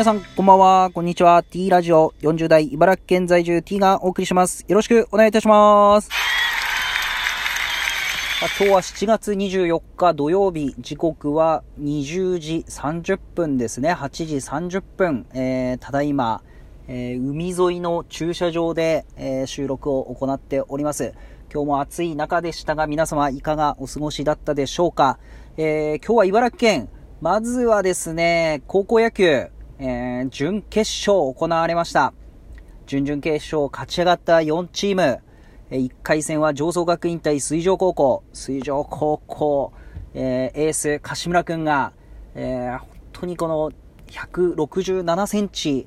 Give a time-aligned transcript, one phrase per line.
[0.00, 0.90] 皆さん、こんばんは。
[0.94, 1.42] こんにちは。
[1.42, 4.64] T ラジオ40代茨城県在住 T がお送りします。
[4.66, 6.08] よろしくお願いいたします。
[8.58, 13.92] 今日は7月24日土曜日、時刻は20時30分ですね。
[13.92, 15.26] 8時30分。
[15.34, 16.42] えー、ただいま、
[16.88, 21.12] えー、海沿いの駐車場で、えー、収録を行っております。
[21.52, 25.18] 今日も暑い中でしたが、皆様いかがお過ごしだったでしょうか。
[25.58, 26.88] えー、今日は茨城県、
[27.20, 29.50] まずはですね、高校野球、
[29.82, 32.12] えー、準決勝行われました。
[32.84, 35.20] 準々決勝勝ち上がった4チーム。
[35.70, 38.22] 1回戦は上層学院対水上高校。
[38.34, 39.72] 水上高校、
[40.12, 41.94] えー、エース、柏村くんが、
[42.34, 43.72] えー、本当にこの
[44.08, 45.86] 167センチ、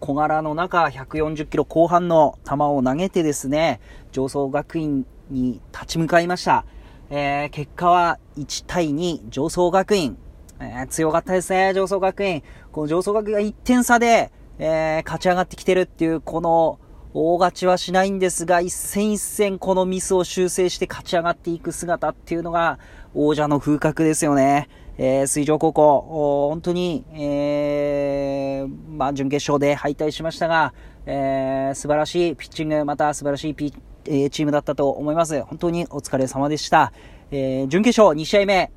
[0.00, 3.78] 小柄の中、140キロ後半の球を投げてですね、
[4.10, 6.64] 上層学院に立ち向かいました。
[7.10, 10.16] えー、結果は1対2、上層学院。
[10.60, 12.42] えー、強かったですね、上層学院。
[12.72, 16.78] この上層学院が1点差で、えー、勝ち上がってきてるっていう、この、
[17.16, 22.78] 大勝ちはしないんですが、一戦一戦このミスを修正して勝ち上がっていく姿っていうのが、
[23.14, 24.68] 王者の風格ですよね。
[24.98, 30.74] えー、水上高校、本当に、えー、まあ、準決勝で敗退しましたが、
[31.06, 33.74] えー、素晴らしいピッチング、また素晴らしいピッ
[34.06, 35.42] えー、チームだったと思います。
[35.42, 36.92] 本当にお疲れ様でした。
[37.30, 38.70] えー、準決勝2試合目、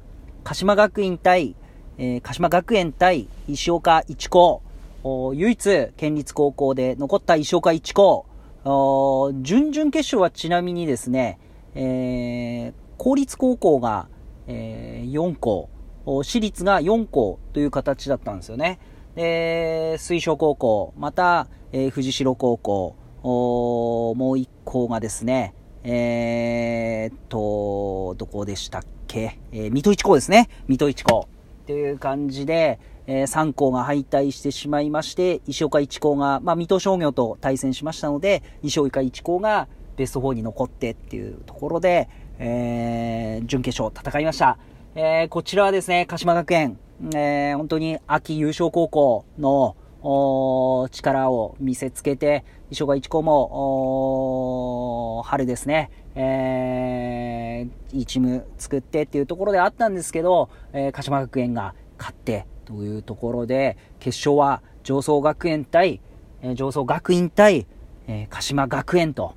[0.44, 1.56] 鹿島学院対、
[1.98, 4.62] えー、鹿島学園対石岡一高、
[5.34, 8.26] 唯一県立高校で残った石岡一高、
[9.42, 11.40] 準々決勝はちなみにですね、
[11.76, 14.08] えー、公立高校が、
[14.48, 15.70] えー、4校、
[16.06, 18.80] 私立が4校という形だったんですよね。
[19.16, 25.54] で、水晶高校、また、えー、藤代高校、もう1校がですね、
[25.84, 30.50] えー、っと、どこでしたっけ、えー、水戸一高ですね。
[30.68, 31.28] 水戸一高。
[31.68, 39.68] という感じで、えー、3校が敗退してしまいまして、石岡一高が、まあ、水戸商業と対戦しましたので、石岡一高が
[39.98, 44.58] ベスト4に残ってっていうところで、えー、準決勝戦いました。
[44.96, 46.80] えー、こちらはですね、鹿島学園、
[47.14, 49.76] えー、本当に秋優勝高校の
[50.92, 53.50] 力を見せつけて、石岡一高も、
[55.28, 66.00] 春ですね、えー、いいチーム作ってっていうところであったんですけど、えー、鹿島学園が勝ってというところで、決勝は上層学園対、
[66.42, 67.68] えー、上層学院対、
[68.08, 69.36] えー、鹿島学園と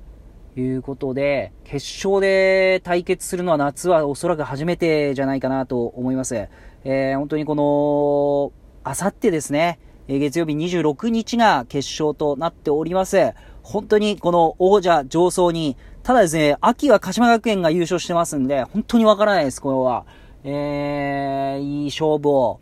[0.55, 6.47] いうことで、決勝で対決するのは夏はおそらく初めてじゃないかなと思います。
[6.85, 8.53] えー、本当にこの、
[8.89, 9.77] あさってですね、
[10.07, 13.33] 月曜日26日が決勝となっております。
[13.63, 20.05] 本当にこの王者上層に、ただですね、秋は鹿島学園が優勝してますんで、本当にわからないです、これは。
[20.43, 22.59] えー、いい勝負を、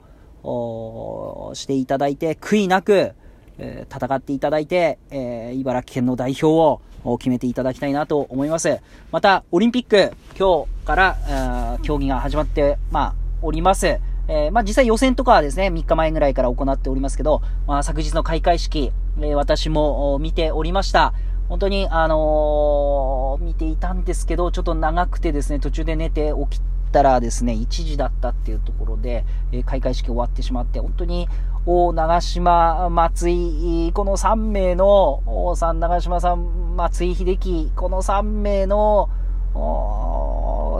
[1.54, 3.14] していただいて、悔いなく、
[3.58, 6.48] えー、戦っていただいて、えー、茨城県の代表
[7.04, 8.80] を決めていただきたいなと思います。
[9.12, 14.00] また、オリンピック、今日から、競技が始まって、まあ、おります。
[14.30, 21.14] えー、まあ、実際予選とかはですね、3日前ぐらいから行っておりますけど、まあ、昨日の開会式、えー、私も見ておりました。
[21.50, 31.28] 本当に、あのー、見ていたんですけど、ちょっと長くてですね、途中で寝て起きたらですね、1時だったっていうところで、え開会式終わってしまって、本当に、
[31.66, 39.10] 大長島、松井、この3名の、王さん、長島さん、松井秀樹、この3名の、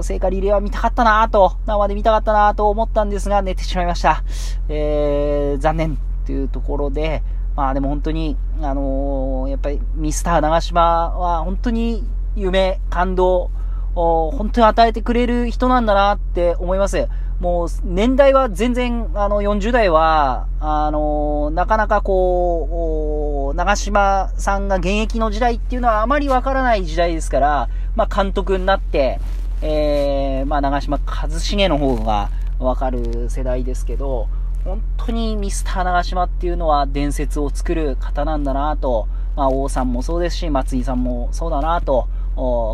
[0.04, 4.24] 聖火リレーは見たかったなと、生で見たかったなと思ったんですが、寝てしまいました。
[4.68, 7.24] えー、残念というところで、
[7.56, 12.06] まあでも本当に、あのー、やっぱりミスター長島は本当に
[12.36, 13.52] 夢、感動、
[13.96, 17.08] 本当に与えてくれる人なんだなって思います。
[17.40, 29.20] もう年代は全然、あの、40代は、あの、なかなかこう、長島さんが現役の時代っていうのはあまりわからない時代ですから、まあ監督になって、
[29.62, 32.30] えー、まあ、長嶋一茂の方が
[32.60, 34.28] わかる世代ですけど、
[34.64, 42.08] 本当にミスター長嶋っていうのは伝説を作る方なんだなと、まあ、王さんもそうですし、松井さんもそうだなと、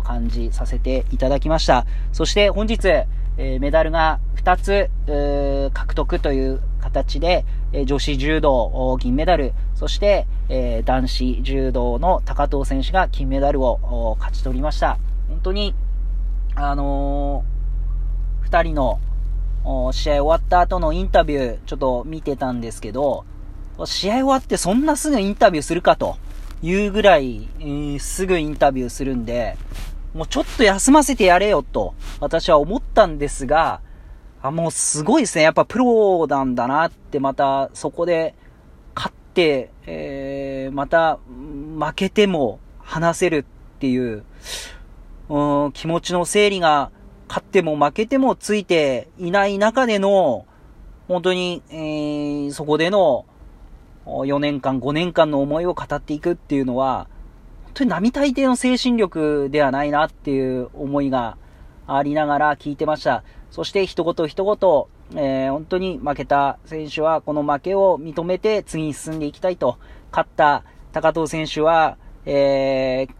[0.04, 1.86] 感じさせていただきました。
[2.12, 4.90] そして本日、えー、メダルが2つ、
[5.72, 14.98] 獲得という形で、えー、女子柔道銀メダル、そして、えー、男子柔道の高藤選手が金メダルを勝ち取りました。
[15.28, 15.74] 本当に
[16.56, 18.98] あのー、二人の
[19.92, 23.24] 試合終わった後のインタビュー、ちょっと見てたんですけど、
[23.84, 26.16] 試合終わってそんなすぐインタビューするかと
[26.62, 29.58] いうぐらい、えー、すぐインタビューするんで、
[30.14, 33.82] もうちょっと休ませてやれよと、私は思ったんですが、
[34.40, 35.44] あ、もうすごいですね。
[35.44, 38.34] やっぱプロなんだなって、またそこで
[38.94, 41.18] 勝って、えー、また、
[41.78, 43.44] 負けても話せる
[43.76, 44.24] っていう、
[45.28, 46.90] うん、気持ちの整理が、
[47.28, 50.46] 勝っても負けてもついていない中での、
[51.08, 53.26] 本当に、えー、そこでの、
[54.06, 57.08] 4年間、5年間の思いを語っていくっていうのは、
[57.64, 61.36] 本当に並大抵の精神力ではないなっていう思いが
[61.86, 63.24] ありながら聞いてました。
[63.50, 64.44] そして一言一
[65.10, 69.78] 言、えー、本当に負けた選手はこの負けを認めて次に進んでいきたいと。
[70.10, 73.14] 勝った高藤選手は、えー、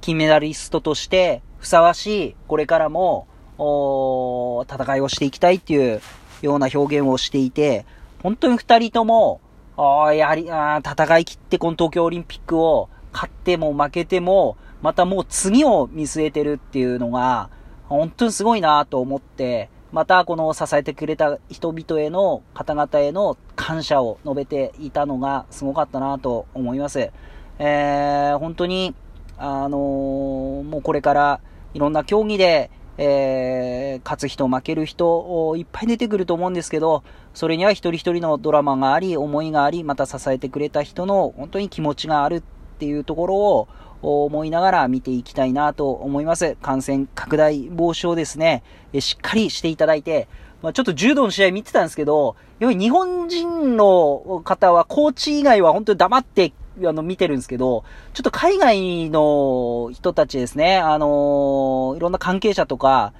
[0.00, 3.26] 金メダリストとしてふさわしい、これからも、
[3.58, 6.00] 戦いをしていきたいっていう
[6.40, 7.84] ような表現をしていて、
[8.22, 9.40] 本当に二人とも、
[9.76, 17.50] あやはりあ、戦い切ってこの東京オリンピックを勝っても負けても、またもう次を見据えてるっていうのが、
[17.88, 27.10] 本当にすごいなと思って、またこの支えてくれた人々への方々への感謝を述べていたのがすごかったなと思います。
[27.58, 28.94] えー、本当に、
[29.36, 31.40] あのー、もうこれから
[31.74, 32.70] いろんな競技で
[33.02, 37.02] えー、勝つ人、負ける人、いっぱい出てくると思うんですけど、
[37.32, 42.42] それには一人一人のドラマがあり、思いがあり、また支えてくれた人の本当に気持ちがあるっ
[42.78, 43.68] ていうところを
[44.02, 46.58] 思いながら見ていきたいなと思います。
[46.60, 48.62] 感染拡大防止をですね、
[48.98, 50.28] しっかりしていただいて、
[50.60, 56.52] まあ、ちょっと柔道の試合見てたんですけど、やはり日本人の方は、コーチ以外は本当に黙って
[56.86, 57.84] あの、見てるんですけど、
[58.14, 63.12] ちょっと海外の人たちですね、あの、いろんな関係者とか、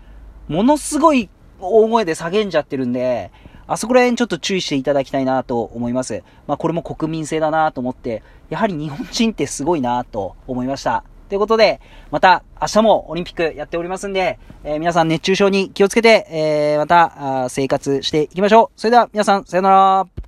[0.49, 1.29] ものすごい
[1.61, 3.31] 大声で叫んじゃってるんで、
[3.67, 6.25] あそこら辺ちょっと注意していただきたいなと思います。
[6.49, 11.05] まあ、これも国民性だなと思って、やはり日本人ってすごいなと思いました。
[11.29, 11.81] ということで、
[12.11, 18.81] また明日もオリンピックやっておりますんで、えー、皆さん熱中症に気をつけて、えー、また生活していきましょう。
[18.81, 20.20] それでは皆さん、さよなら。